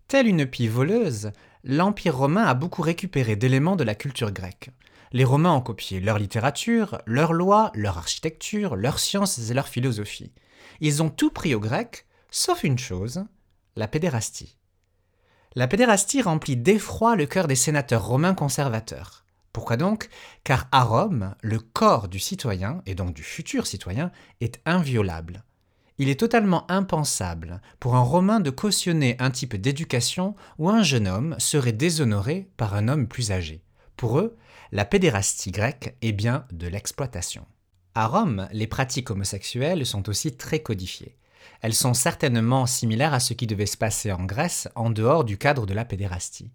Telle 0.09 0.27
une 0.27 0.47
pie 0.47 0.69
voleuse, 0.69 1.31
l'Empire 1.63 2.17
romain 2.17 2.45
a 2.45 2.55
beaucoup 2.55 2.83
récupéré 2.83 3.37
d'éléments 3.37 3.77
de 3.77 3.85
la 3.85 3.95
culture 3.95 4.33
grecque. 4.33 4.71
Les 5.13 5.25
Romains 5.25 5.53
ont 5.53 5.61
copié 5.61 6.01
leur 6.01 6.19
littérature, 6.19 7.01
leurs 7.05 7.33
lois, 7.33 7.71
leur 7.75 7.99
architecture, 7.99 8.77
leurs 8.77 8.99
sciences 8.99 9.51
et 9.51 9.55
leur 9.55 9.69
philosophie. 9.69 10.33
Ils 10.81 11.03
ont 11.03 11.11
tout 11.11 11.31
pris 11.31 11.55
aux 11.55 11.61
Grecs, 11.61 12.07
sauf 12.31 12.65
une 12.65 12.79
chose, 12.79 13.25
la 13.77 13.89
pédérastie. 13.89 14.57
La 15.57 15.67
pédérastie 15.67 16.23
remplit 16.23 16.57
d'effroi 16.57 17.17
le 17.17 17.27
cœur 17.27 17.49
des 17.49 17.57
sénateurs 17.57 18.07
romains 18.07 18.35
conservateurs. 18.35 19.25
Pourquoi 19.53 19.77
donc? 19.77 20.09
Car 20.45 20.69
à 20.73 20.85
Rome, 20.85 21.35
le 21.43 21.59
corps 21.59 22.09
du 22.09 22.19
citoyen, 22.19 22.83
et 22.87 22.95
donc 22.95 23.15
du 23.15 23.23
futur 23.23 23.67
citoyen, 23.67 24.11
est 24.41 24.61
inviolable 24.65 25.45
il 26.01 26.09
est 26.09 26.19
totalement 26.19 26.65
impensable 26.71 27.61
pour 27.79 27.95
un 27.95 28.01
Romain 28.01 28.41
de 28.41 28.49
cautionner 28.49 29.17
un 29.19 29.31
type 29.31 29.55
d'éducation 29.55 30.35
où 30.57 30.71
un 30.71 30.83
jeune 30.83 31.07
homme 31.07 31.37
serait 31.37 31.75
déshonoré 31.75 32.49
par 32.57 32.75
un 32.75 32.89
homme 32.89 33.07
plus 33.07 33.33
âgé. 33.33 33.63
Pour 33.99 34.19
eux, 34.19 34.35
la 34.73 34.87
pédérastie 34.87 35.51
grecque 35.51 35.95
est 36.01 36.13
bien 36.13 36.47
de 36.53 36.69
l'exploitation. 36.69 37.45
À 37.95 38.07
Rome, 38.07 38.49
les 38.51 38.67
pratiques 38.67 39.11
homosexuelles 39.11 39.85
sont 39.85 40.09
aussi 40.09 40.35
très 40.35 40.61
codifiées. 40.61 41.19
Elles 41.61 41.75
sont 41.75 41.93
certainement 41.93 42.65
similaires 42.65 43.13
à 43.13 43.21
ce 43.21 43.35
qui 43.35 43.47
devait 43.47 43.67
se 43.67 43.77
passer 43.77 44.11
en 44.11 44.25
Grèce 44.25 44.69
en 44.77 44.89
dehors 44.89 45.25
du 45.25 45.37
cadre 45.37 45.67
de 45.67 45.75
la 45.75 45.85
pédérastie. 45.85 46.51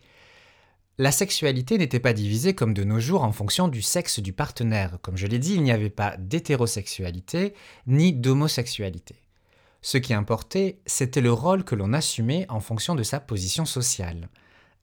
La 0.97 1.11
sexualité 1.11 1.77
n'était 1.77 1.99
pas 1.99 2.13
divisée 2.13 2.55
comme 2.55 2.73
de 2.73 2.85
nos 2.85 3.01
jours 3.01 3.23
en 3.23 3.33
fonction 3.33 3.67
du 3.67 3.81
sexe 3.81 4.19
du 4.19 4.31
partenaire. 4.31 4.97
Comme 5.01 5.17
je 5.17 5.27
l'ai 5.27 5.39
dit, 5.39 5.55
il 5.55 5.63
n'y 5.63 5.73
avait 5.73 5.89
pas 5.89 6.15
d'hétérosexualité 6.17 7.53
ni 7.85 8.13
d'homosexualité. 8.13 9.15
Ce 9.81 9.97
qui 9.97 10.13
importait, 10.13 10.79
c'était 10.85 11.19
le 11.19 11.33
rôle 11.33 11.65
que 11.65 11.75
l'on 11.75 11.91
assumait 11.91 12.45
en 12.47 12.61
fonction 12.61 12.95
de 12.95 13.03
sa 13.03 13.19
position 13.19 13.65
sociale. 13.65 14.29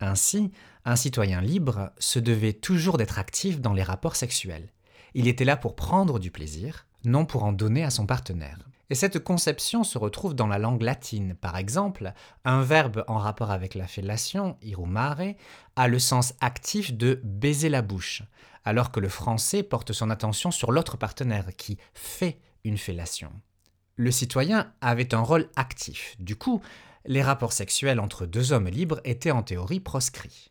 Ainsi, 0.00 0.52
Un 0.84 0.96
citoyen 0.96 1.40
libre 1.40 1.92
se 1.98 2.18
devait 2.18 2.52
toujours 2.52 2.98
d'être 2.98 3.20
actif 3.20 3.60
dans 3.60 3.72
les 3.72 3.84
rapports 3.84 4.16
sexuels. 4.16 4.68
Il 5.14 5.28
était 5.28 5.44
là 5.44 5.56
pour 5.56 5.76
prendre 5.76 6.18
du 6.18 6.32
plaisir, 6.32 6.86
non 7.04 7.24
pour 7.24 7.44
en 7.44 7.52
donner 7.52 7.84
à 7.84 7.90
son 7.90 8.04
partenaire. 8.04 8.58
Et 8.90 8.94
cette 8.94 9.20
conception 9.20 9.84
se 9.84 9.96
retrouve 9.96 10.34
dans 10.34 10.46
la 10.46 10.58
langue 10.58 10.82
latine. 10.82 11.34
Par 11.34 11.56
exemple, 11.56 12.12
un 12.44 12.62
verbe 12.62 13.04
en 13.08 13.18
rapport 13.18 13.50
avec 13.50 13.74
la 13.74 13.86
fellation, 13.86 14.56
irumare, 14.62 15.34
a 15.76 15.88
le 15.88 15.98
sens 15.98 16.34
actif 16.40 16.92
de 16.92 17.20
baiser 17.24 17.68
la 17.68 17.82
bouche, 17.82 18.22
alors 18.64 18.90
que 18.90 19.00
le 19.00 19.08
français 19.08 19.62
porte 19.62 19.92
son 19.92 20.10
attention 20.10 20.50
sur 20.50 20.72
l'autre 20.72 20.96
partenaire 20.96 21.46
qui 21.56 21.78
fait 21.94 22.38
une 22.64 22.78
fellation. 22.78 23.32
Le 23.96 24.10
citoyen 24.10 24.72
avait 24.80 25.14
un 25.14 25.20
rôle 25.20 25.48
actif. 25.56 26.16
Du 26.18 26.36
coup, 26.36 26.60
les 27.04 27.22
rapports 27.22 27.52
sexuels 27.52 28.00
entre 28.00 28.26
deux 28.26 28.52
hommes 28.52 28.68
libres 28.68 29.00
étaient 29.04 29.30
en 29.30 29.42
théorie 29.42 29.80
proscrits. 29.80 30.50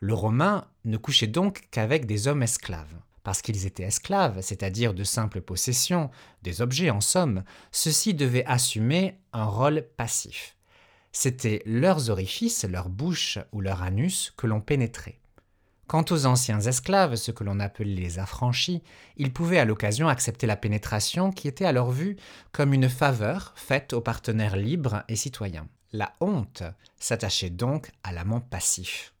Le 0.00 0.14
romain 0.14 0.66
ne 0.84 0.96
couchait 0.96 1.26
donc 1.26 1.68
qu'avec 1.70 2.06
des 2.06 2.28
hommes 2.28 2.42
esclaves. 2.42 2.94
Parce 3.26 3.42
qu'ils 3.42 3.66
étaient 3.66 3.82
esclaves, 3.82 4.40
c'est-à-dire 4.40 4.94
de 4.94 5.02
simples 5.02 5.40
possessions, 5.40 6.10
des 6.44 6.62
objets 6.62 6.90
en 6.90 7.00
somme, 7.00 7.42
ceux-ci 7.72 8.14
devaient 8.14 8.46
assumer 8.46 9.18
un 9.32 9.46
rôle 9.46 9.84
passif. 9.96 10.56
C'étaient 11.10 11.60
leurs 11.66 12.08
orifices, 12.08 12.64
leur 12.64 12.88
bouche 12.88 13.40
ou 13.50 13.60
leur 13.60 13.82
anus 13.82 14.32
que 14.36 14.46
l'on 14.46 14.60
pénétrait. 14.60 15.18
Quant 15.88 16.04
aux 16.10 16.24
anciens 16.26 16.60
esclaves, 16.60 17.16
ce 17.16 17.32
que 17.32 17.42
l'on 17.42 17.58
appelait 17.58 17.96
les 17.96 18.20
affranchis, 18.20 18.84
ils 19.16 19.32
pouvaient 19.32 19.58
à 19.58 19.64
l'occasion 19.64 20.06
accepter 20.06 20.46
la 20.46 20.54
pénétration 20.54 21.32
qui 21.32 21.48
était 21.48 21.64
à 21.64 21.72
leur 21.72 21.90
vue 21.90 22.14
comme 22.52 22.72
une 22.72 22.88
faveur 22.88 23.54
faite 23.56 23.92
aux 23.92 24.00
partenaires 24.00 24.56
libres 24.56 25.02
et 25.08 25.16
citoyens. 25.16 25.66
La 25.92 26.12
honte 26.20 26.62
s'attachait 27.00 27.50
donc 27.50 27.90
à 28.04 28.12
l'amant 28.12 28.40
passif. 28.40 29.15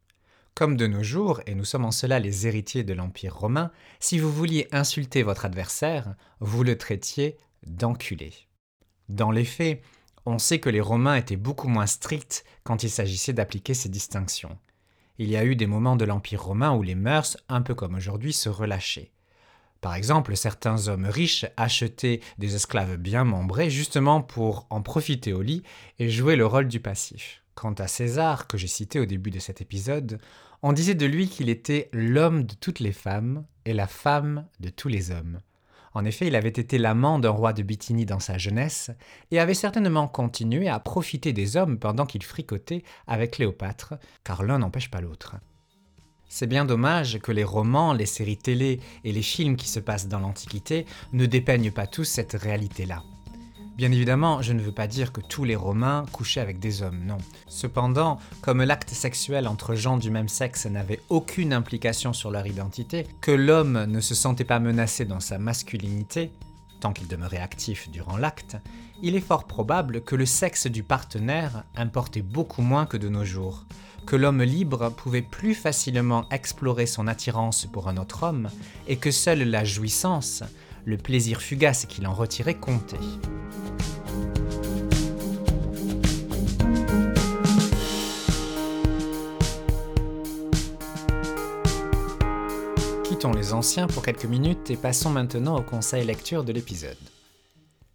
Comme 0.56 0.78
de 0.78 0.86
nos 0.86 1.02
jours, 1.02 1.42
et 1.44 1.54
nous 1.54 1.66
sommes 1.66 1.84
en 1.84 1.90
cela 1.90 2.18
les 2.18 2.46
héritiers 2.46 2.82
de 2.82 2.94
l'Empire 2.94 3.36
romain, 3.36 3.70
si 4.00 4.18
vous 4.18 4.32
vouliez 4.32 4.68
insulter 4.72 5.22
votre 5.22 5.44
adversaire, 5.44 6.14
vous 6.40 6.64
le 6.64 6.78
traitiez 6.78 7.36
d'enculé. 7.66 8.32
Dans 9.10 9.30
les 9.30 9.44
faits, 9.44 9.82
on 10.24 10.38
sait 10.38 10.58
que 10.58 10.70
les 10.70 10.80
Romains 10.80 11.16
étaient 11.16 11.36
beaucoup 11.36 11.68
moins 11.68 11.84
stricts 11.84 12.42
quand 12.64 12.82
il 12.82 12.88
s'agissait 12.88 13.34
d'appliquer 13.34 13.74
ces 13.74 13.90
distinctions. 13.90 14.56
Il 15.18 15.28
y 15.28 15.36
a 15.36 15.44
eu 15.44 15.56
des 15.56 15.66
moments 15.66 15.94
de 15.94 16.06
l'Empire 16.06 16.44
romain 16.44 16.74
où 16.74 16.82
les 16.82 16.94
mœurs, 16.94 17.36
un 17.50 17.60
peu 17.60 17.74
comme 17.74 17.94
aujourd'hui, 17.94 18.32
se 18.32 18.48
relâchaient. 18.48 19.12
Par 19.82 19.94
exemple, 19.94 20.34
certains 20.38 20.88
hommes 20.88 21.04
riches 21.04 21.44
achetaient 21.58 22.20
des 22.38 22.54
esclaves 22.54 22.96
bien 22.96 23.24
membrés 23.24 23.68
justement 23.68 24.22
pour 24.22 24.66
en 24.70 24.80
profiter 24.80 25.34
au 25.34 25.42
lit 25.42 25.64
et 25.98 26.08
jouer 26.08 26.34
le 26.34 26.46
rôle 26.46 26.68
du 26.68 26.80
passif. 26.80 27.42
Quant 27.54 27.74
à 27.74 27.88
César, 27.88 28.46
que 28.46 28.58
j'ai 28.58 28.66
cité 28.66 29.00
au 29.00 29.06
début 29.06 29.30
de 29.30 29.38
cet 29.38 29.62
épisode, 29.62 30.18
on 30.68 30.72
disait 30.72 30.96
de 30.96 31.06
lui 31.06 31.28
qu'il 31.28 31.48
était 31.48 31.88
l'homme 31.92 32.42
de 32.42 32.54
toutes 32.54 32.80
les 32.80 32.90
femmes 32.90 33.44
et 33.66 33.72
la 33.72 33.86
femme 33.86 34.46
de 34.58 34.68
tous 34.68 34.88
les 34.88 35.12
hommes. 35.12 35.38
En 35.94 36.04
effet, 36.04 36.26
il 36.26 36.34
avait 36.34 36.48
été 36.48 36.76
l'amant 36.76 37.20
d'un 37.20 37.30
roi 37.30 37.52
de 37.52 37.62
Bithynie 37.62 38.04
dans 38.04 38.18
sa 38.18 38.36
jeunesse 38.36 38.90
et 39.30 39.38
avait 39.38 39.54
certainement 39.54 40.08
continué 40.08 40.68
à 40.68 40.80
profiter 40.80 41.32
des 41.32 41.56
hommes 41.56 41.78
pendant 41.78 42.04
qu'il 42.04 42.24
fricotait 42.24 42.82
avec 43.06 43.34
Cléopâtre, 43.34 43.94
car 44.24 44.42
l'un 44.42 44.58
n'empêche 44.58 44.90
pas 44.90 45.00
l'autre. 45.00 45.36
C'est 46.28 46.48
bien 46.48 46.64
dommage 46.64 47.20
que 47.20 47.30
les 47.30 47.44
romans, 47.44 47.92
les 47.92 48.04
séries 48.04 48.36
télé 48.36 48.80
et 49.04 49.12
les 49.12 49.22
films 49.22 49.54
qui 49.54 49.68
se 49.68 49.78
passent 49.78 50.08
dans 50.08 50.18
l'Antiquité 50.18 50.84
ne 51.12 51.26
dépeignent 51.26 51.70
pas 51.70 51.86
tous 51.86 52.06
cette 52.06 52.32
réalité-là. 52.32 53.04
Bien 53.76 53.92
évidemment, 53.92 54.40
je 54.40 54.54
ne 54.54 54.62
veux 54.62 54.72
pas 54.72 54.86
dire 54.86 55.12
que 55.12 55.20
tous 55.20 55.44
les 55.44 55.54
Romains 55.54 56.06
couchaient 56.10 56.40
avec 56.40 56.58
des 56.58 56.80
hommes, 56.80 57.04
non. 57.04 57.18
Cependant, 57.46 58.18
comme 58.40 58.62
l'acte 58.62 58.88
sexuel 58.88 59.46
entre 59.46 59.74
gens 59.74 59.98
du 59.98 60.10
même 60.10 60.30
sexe 60.30 60.64
n'avait 60.64 61.02
aucune 61.10 61.52
implication 61.52 62.14
sur 62.14 62.30
leur 62.30 62.46
identité, 62.46 63.06
que 63.20 63.32
l'homme 63.32 63.84
ne 63.84 64.00
se 64.00 64.14
sentait 64.14 64.44
pas 64.44 64.60
menacé 64.60 65.04
dans 65.04 65.20
sa 65.20 65.36
masculinité, 65.36 66.30
tant 66.80 66.94
qu'il 66.94 67.06
demeurait 67.06 67.36
actif 67.36 67.90
durant 67.90 68.16
l'acte, 68.16 68.56
il 69.02 69.14
est 69.14 69.20
fort 69.20 69.44
probable 69.44 70.00
que 70.00 70.16
le 70.16 70.24
sexe 70.24 70.68
du 70.68 70.82
partenaire 70.82 71.64
importait 71.76 72.22
beaucoup 72.22 72.62
moins 72.62 72.86
que 72.86 72.96
de 72.96 73.10
nos 73.10 73.26
jours, 73.26 73.66
que 74.06 74.16
l'homme 74.16 74.42
libre 74.42 74.88
pouvait 74.88 75.20
plus 75.20 75.54
facilement 75.54 76.26
explorer 76.30 76.86
son 76.86 77.06
attirance 77.06 77.66
pour 77.66 77.88
un 77.88 77.98
autre 77.98 78.22
homme, 78.22 78.48
et 78.88 78.96
que 78.96 79.10
seule 79.10 79.42
la 79.42 79.64
jouissance, 79.64 80.44
le 80.86 80.96
plaisir 80.96 81.42
fugace 81.42 81.84
qu'il 81.84 82.06
en 82.06 82.14
retirait 82.14 82.54
comptait. 82.54 82.96
Quittons 93.02 93.32
les 93.32 93.52
anciens 93.52 93.88
pour 93.88 94.04
quelques 94.04 94.26
minutes 94.26 94.70
et 94.70 94.76
passons 94.76 95.10
maintenant 95.10 95.56
au 95.56 95.62
conseil 95.62 96.04
lecture 96.06 96.44
de 96.44 96.52
l'épisode. 96.52 96.96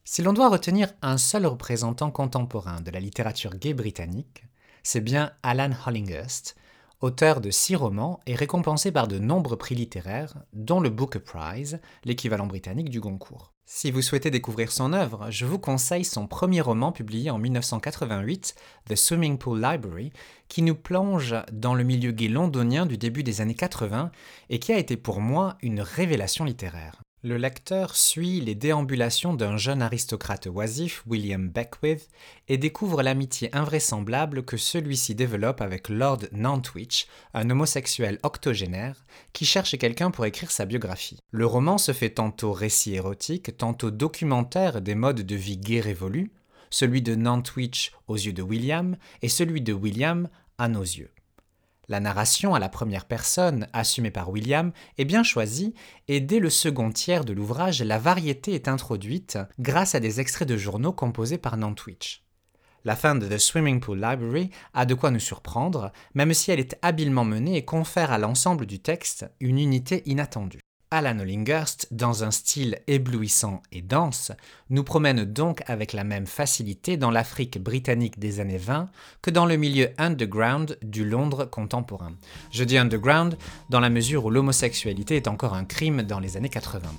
Si 0.04 0.22
l'on 0.22 0.34
doit 0.34 0.50
retenir 0.50 0.90
un 1.02 1.18
seul 1.18 1.46
représentant 1.46 2.12
contemporain 2.12 2.82
de 2.82 2.92
la 2.92 3.00
littérature 3.00 3.56
gay 3.56 3.74
britannique, 3.74 4.44
c'est 4.84 5.00
bien 5.00 5.32
Alan 5.44 5.72
Hollinghurst, 5.86 6.58
auteur 7.02 7.42
de 7.42 7.50
six 7.50 7.76
romans 7.76 8.20
et 8.28 8.36
récompensé 8.36 8.92
par 8.92 9.08
de 9.08 9.20
nombreux 9.20 9.58
prix 9.58 9.76
littéraires, 9.76 10.36
dont 10.54 10.80
le 10.80 10.90
Booker 10.90 11.20
Prize, 11.20 11.80
l'équivalent 12.04 12.48
britannique 12.48 12.90
du 12.90 13.00
Goncourt. 13.00 13.54
Si 13.66 13.90
vous 13.90 14.02
souhaitez 14.02 14.32
découvrir 14.32 14.72
son 14.72 14.92
œuvre, 14.92 15.28
je 15.30 15.46
vous 15.46 15.58
conseille 15.58 16.04
son 16.04 16.28
premier 16.28 16.62
roman 16.62 16.92
publié 16.92 17.32
en 17.32 17.38
1988, 17.38 18.56
The 18.90 18.96
Swimming 18.96 19.38
Pool 19.38 19.62
Library, 19.62 20.12
qui 20.48 20.62
nous 20.62 20.76
plonge 20.76 21.36
dans 21.54 21.74
le 21.74 21.84
milieu 21.84 22.12
gay 22.12 22.28
londonien 22.28 22.86
du 22.86 22.98
début 22.98 23.24
des 23.24 23.40
années 23.40 23.56
80 23.56 24.12
et 24.50 24.60
qui 24.60 24.74
a 24.74 24.78
été 24.78 24.98
pour 24.98 25.22
moi 25.22 25.58
une 25.62 25.82
révélation 25.82 26.44
littéraire. 26.44 27.02
Le 27.24 27.38
lecteur 27.38 27.96
suit 27.96 28.42
les 28.42 28.56
déambulations 28.56 29.36
d'un 29.36 29.56
jeune 29.56 29.84
aristocrate 29.84 30.48
oisif, 30.48 31.04
William 31.06 31.50
Beckwith, 31.50 32.10
et 32.48 32.58
découvre 32.58 33.04
l'amitié 33.04 33.56
invraisemblable 33.56 34.44
que 34.44 34.58
celui-ci 34.58 35.14
développe 35.14 35.62
avec 35.62 35.90
Lord 35.90 36.22
Nantwich, 36.32 37.08
un 37.36 37.48
homosexuel 37.52 38.18
octogénaire, 38.24 39.06
qui 39.34 39.46
cherche 39.46 39.78
quelqu'un 39.78 40.10
pour 40.10 40.26
écrire 40.26 40.50
sa 40.50 40.66
biographie. 40.66 41.20
Le 41.30 41.46
roman 41.46 41.78
se 41.78 41.92
fait 41.92 42.10
tantôt 42.10 42.54
récit 42.54 42.96
érotique, 42.96 43.56
tantôt 43.56 43.92
documentaire 43.92 44.82
des 44.82 44.96
modes 44.96 45.22
de 45.22 45.36
vie 45.36 45.58
gay 45.58 45.80
révolus, 45.80 46.32
celui 46.72 47.04
de 47.04 47.14
Nantwich 47.14 47.92
aux 48.08 48.16
yeux 48.16 48.34
de 48.34 48.42
William 48.42 48.98
et 49.22 49.30
celui 49.30 49.62
de 49.62 49.74
William 49.74 50.28
à 50.58 50.68
nos 50.68 50.82
yeux. 50.82 51.12
La 51.92 52.00
narration 52.00 52.56
à 52.56 52.60
la 52.60 52.70
première 52.70 53.04
personne, 53.04 53.68
assumée 53.74 54.12
par 54.12 54.30
William, 54.30 54.72
est 54.98 55.04
bien 55.04 55.24
choisie, 55.24 55.74
et 56.08 56.22
dès 56.22 56.40
le 56.40 56.50
second 56.50 56.90
tiers 56.90 57.26
de 57.26 57.34
l'ouvrage, 57.34 57.84
la 57.84 58.00
variété 58.00 58.54
est 58.54 58.70
introduite 58.70 59.38
grâce 59.60 59.94
à 59.94 60.00
des 60.00 60.22
extraits 60.22 60.48
de 60.48 60.56
journaux 60.56 60.94
composés 60.94 61.38
par 61.38 61.58
Nantwich. 61.58 62.24
La 62.86 62.96
fin 62.96 63.16
de 63.16 63.28
The 63.28 63.38
Swimming 63.38 63.82
Pool 63.82 64.00
Library 64.00 64.52
a 64.74 64.86
de 64.86 64.94
quoi 64.94 65.12
nous 65.12 65.20
surprendre, 65.20 65.92
même 66.14 66.34
si 66.34 66.50
elle 66.50 66.62
est 66.62 66.78
habilement 66.82 67.26
menée 67.26 67.58
et 67.58 67.66
confère 67.66 68.14
à 68.14 68.18
l'ensemble 68.18 68.66
du 68.66 68.80
texte 68.80 69.30
une 69.42 69.60
unité 69.60 70.02
inattendue. 70.06 70.62
Alan 70.94 71.20
Hollinghurst, 71.20 71.88
dans 71.92 72.26
un 72.26 72.32
style 72.32 72.80
éblouissant 72.86 73.62
et 73.72 73.82
dense, 73.82 74.34
nous 74.70 74.84
promène 74.84 75.24
donc 75.24 75.64
avec 75.68 75.94
la 75.94 76.04
même 76.04 76.28
facilité 76.28 76.98
dans 76.98 77.12
l'Afrique 77.12 77.64
britannique 77.64 78.20
des 78.20 78.42
années 78.42 78.58
20 78.58 78.90
que 79.22 79.32
dans 79.32 79.46
le 79.46 79.56
milieu 79.56 79.92
underground 79.98 80.78
du 80.84 81.06
Londres 81.06 81.46
contemporain. 81.46 82.12
Je 82.52 82.66
dis 82.66 82.78
underground 82.78 83.38
dans 83.70 83.80
la 83.80 83.90
mesure 83.90 84.26
où 84.26 84.30
l'homosexualité 84.30 85.16
est 85.16 85.30
encore 85.30 85.54
un 85.54 85.64
crime 85.64 86.04
dans 86.04 86.20
les 86.20 86.36
années 86.36 86.50
80. 86.50 86.90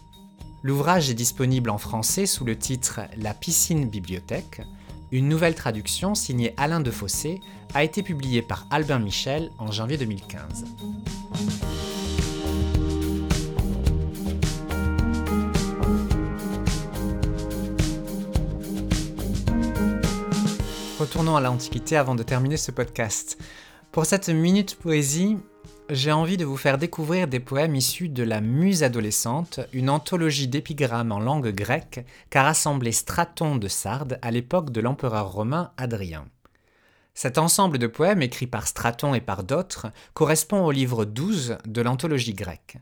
L'ouvrage 0.63 1.11
est 1.11 1.15
disponible 1.15 1.69
en 1.69 1.79
français 1.79 2.25
sous 2.25 2.47
le 2.47 2.57
titre 2.57 3.01
La 3.19 3.35
piscine 3.35 3.91
bibliothèque. 3.91 4.63
Une 5.11 5.29
nouvelle 5.29 5.55
traduction 5.55 6.15
signée 6.15 6.55
Alain 6.57 6.81
Defossé 6.81 7.41
a 7.75 7.85
été 7.85 8.03
publiée 8.03 8.41
par 8.41 8.67
Albin 8.71 9.01
Michel 9.01 9.51
en 9.59 9.71
janvier 9.71 9.99
2015. 9.99 10.65
Retournons 21.13 21.37
à 21.37 21.43
l'Antiquité 21.43 21.99
avant 21.99 22.15
de 22.15 22.23
terminer 22.23 22.57
ce 22.57 22.71
podcast. 22.71 23.37
Pour 23.91 24.07
cette 24.07 24.31
minute 24.31 24.77
poésie, 24.77 25.37
j'ai 25.91 26.11
envie 26.11 26.39
de 26.39 26.47
vous 26.47 26.57
faire 26.57 26.79
découvrir 26.79 27.29
des 27.29 27.39
poèmes 27.39 27.77
issus 27.77 28.09
de 28.09 28.23
la 28.23 28.41
Muse 28.41 28.83
adolescente, 28.83 29.61
une 29.75 29.91
anthologie 29.91 30.49
d'épigrammes 30.49 31.13
en 31.13 31.21
langue 31.21 31.51
grecque 31.51 32.03
qu'a 32.31 32.45
rassemblé 32.45 32.93
Straton 32.93 33.57
de 33.57 33.69
Sardes 33.69 34.19
à 34.23 34.31
l'époque 34.31 34.71
de 34.71 34.81
l'empereur 34.81 35.31
romain 35.31 35.73
Adrien. 35.77 36.25
Cet 37.13 37.37
ensemble 37.37 37.77
de 37.77 37.89
poèmes 37.89 38.23
écrits 38.23 38.47
par 38.47 38.67
Straton 38.67 39.13
et 39.13 39.21
par 39.21 39.45
d'autres 39.45 39.89
correspond 40.15 40.65
au 40.65 40.71
livre 40.71 41.05
12 41.05 41.59
de 41.67 41.83
l'anthologie 41.83 42.33
grecque. 42.33 42.79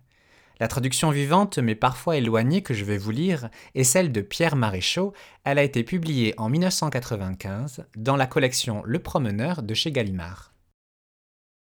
La 0.60 0.68
traduction 0.68 1.10
vivante, 1.10 1.58
mais 1.58 1.74
parfois 1.74 2.18
éloignée, 2.18 2.62
que 2.62 2.74
je 2.74 2.84
vais 2.84 2.98
vous 2.98 3.10
lire 3.10 3.48
est 3.74 3.82
celle 3.82 4.12
de 4.12 4.20
Pierre 4.20 4.56
Maréchaux. 4.56 5.14
Elle 5.42 5.58
a 5.58 5.62
été 5.62 5.82
publiée 5.84 6.34
en 6.36 6.50
1995 6.50 7.86
dans 7.96 8.16
la 8.16 8.26
collection 8.26 8.82
Le 8.84 8.98
Promeneur 8.98 9.62
de 9.62 9.72
chez 9.72 9.90
Gallimard. 9.90 10.52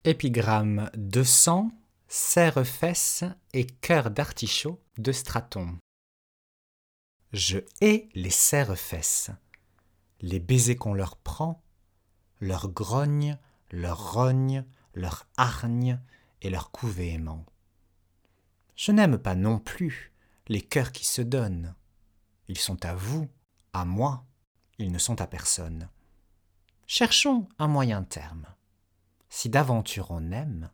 Épigramme 0.04 0.92
200 0.98 1.72
Serre-fesses 2.10 3.24
et 3.54 3.66
cœur 3.66 4.12
d'artichaut 4.12 4.82
de 4.98 5.14
Straton. 5.14 5.78
Je 7.32 7.60
hais 7.80 8.10
les 8.14 8.30
serre-fesses, 8.30 9.32
les 10.20 10.40
baisers 10.40 10.76
qu'on 10.76 10.94
leur 10.94 11.16
prend, 11.16 11.64
leur 12.42 12.68
grogne, 12.68 13.38
leur 13.72 14.14
rogne, 14.14 14.66
leur 14.94 15.26
hargne 15.38 16.00
et 16.42 16.50
leur 16.50 16.70
coup 16.70 16.88
véhément. 16.88 17.46
Je 18.76 18.92
n'aime 18.92 19.18
pas 19.18 19.36
non 19.36 19.60
plus 19.60 20.14
les 20.48 20.62
cœurs 20.62 20.92
qui 20.92 21.06
se 21.06 21.22
donnent. 21.22 21.76
Ils 22.48 22.58
sont 22.58 22.84
à 22.86 22.94
vous, 22.94 23.30
à 23.72 23.86
moi, 23.86 24.26
ils 24.78 24.92
ne 24.92 25.00
sont 25.00 25.22
à 25.22 25.28
personne. 25.28 25.90
Cherchons 26.88 27.48
un 27.60 27.68
moyen 27.68 28.04
terme. 28.04 28.48
Si 29.30 29.50
d'aventure 29.50 30.12
on 30.12 30.32
aime, 30.32 30.70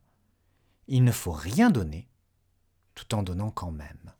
il 0.88 1.04
ne 1.04 1.12
faut 1.12 1.32
rien 1.32 1.70
donner, 1.70 2.10
tout 2.96 3.14
en 3.14 3.24
donnant 3.24 3.52
quand 3.52 3.72
même. 3.72 4.14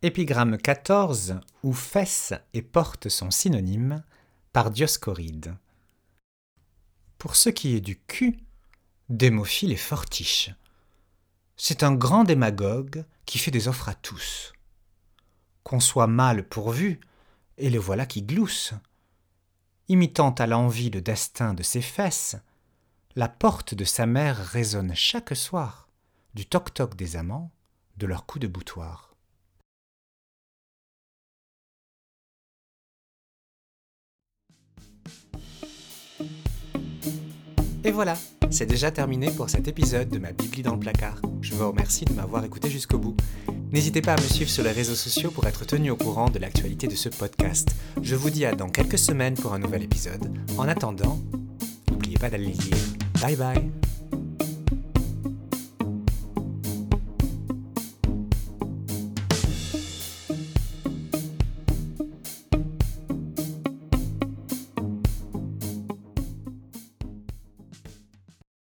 Épigramme 0.00 0.58
14, 0.58 1.40
où 1.64 1.72
fesses 1.72 2.32
et 2.54 2.62
porte 2.62 3.08
sont 3.08 3.30
synonymes, 3.30 4.04
par 4.52 4.70
Dioscoride. 4.70 5.56
Pour 7.18 7.36
ce 7.36 7.50
qui 7.50 7.74
est 7.74 7.80
du 7.80 7.98
cul, 8.00 8.47
Démophile 9.08 9.72
est 9.72 9.76
fortiche. 9.76 10.50
C'est 11.56 11.82
un 11.82 11.94
grand 11.94 12.24
démagogue 12.24 13.06
qui 13.24 13.38
fait 13.38 13.50
des 13.50 13.66
offres 13.66 13.88
à 13.88 13.94
tous. 13.94 14.52
Qu'on 15.62 15.80
soit 15.80 16.06
mal 16.06 16.46
pourvu, 16.46 17.00
et 17.56 17.70
le 17.70 17.78
voilà 17.78 18.04
qui 18.04 18.22
glousse. 18.22 18.74
Imitant 19.88 20.32
à 20.32 20.46
l'envie 20.46 20.90
le 20.90 21.00
destin 21.00 21.54
de 21.54 21.62
ses 21.62 21.80
fesses, 21.80 22.36
la 23.16 23.28
porte 23.28 23.74
de 23.74 23.84
sa 23.84 24.04
mère 24.04 24.36
résonne 24.36 24.94
chaque 24.94 25.34
soir 25.34 25.88
du 26.34 26.44
toc-toc 26.44 26.94
des 26.94 27.16
amants, 27.16 27.50
de 27.96 28.06
leurs 28.06 28.26
coups 28.26 28.42
de 28.42 28.46
boutoir. 28.46 29.07
Et 37.84 37.90
voilà, 37.90 38.16
c'est 38.50 38.66
déjà 38.66 38.90
terminé 38.90 39.30
pour 39.30 39.48
cet 39.48 39.68
épisode 39.68 40.08
de 40.08 40.18
ma 40.18 40.32
Bibli 40.32 40.62
dans 40.62 40.74
le 40.74 40.80
placard. 40.80 41.20
Je 41.40 41.54
vous 41.54 41.68
remercie 41.68 42.04
de 42.04 42.12
m'avoir 42.12 42.44
écouté 42.44 42.68
jusqu'au 42.68 42.98
bout. 42.98 43.16
N'hésitez 43.70 44.00
pas 44.00 44.14
à 44.14 44.20
me 44.20 44.26
suivre 44.26 44.50
sur 44.50 44.64
les 44.64 44.72
réseaux 44.72 44.94
sociaux 44.94 45.30
pour 45.30 45.46
être 45.46 45.64
tenu 45.64 45.90
au 45.90 45.96
courant 45.96 46.30
de 46.30 46.38
l'actualité 46.38 46.86
de 46.86 46.96
ce 46.96 47.08
podcast. 47.08 47.68
Je 48.02 48.16
vous 48.16 48.30
dis 48.30 48.44
à 48.44 48.54
dans 48.54 48.68
quelques 48.68 48.98
semaines 48.98 49.34
pour 49.34 49.52
un 49.54 49.58
nouvel 49.58 49.82
épisode. 49.82 50.32
En 50.56 50.66
attendant, 50.66 51.20
n'oubliez 51.90 52.18
pas 52.18 52.30
d'aller 52.30 52.46
lire. 52.46 52.76
Bye 53.20 53.36
bye 53.36 53.77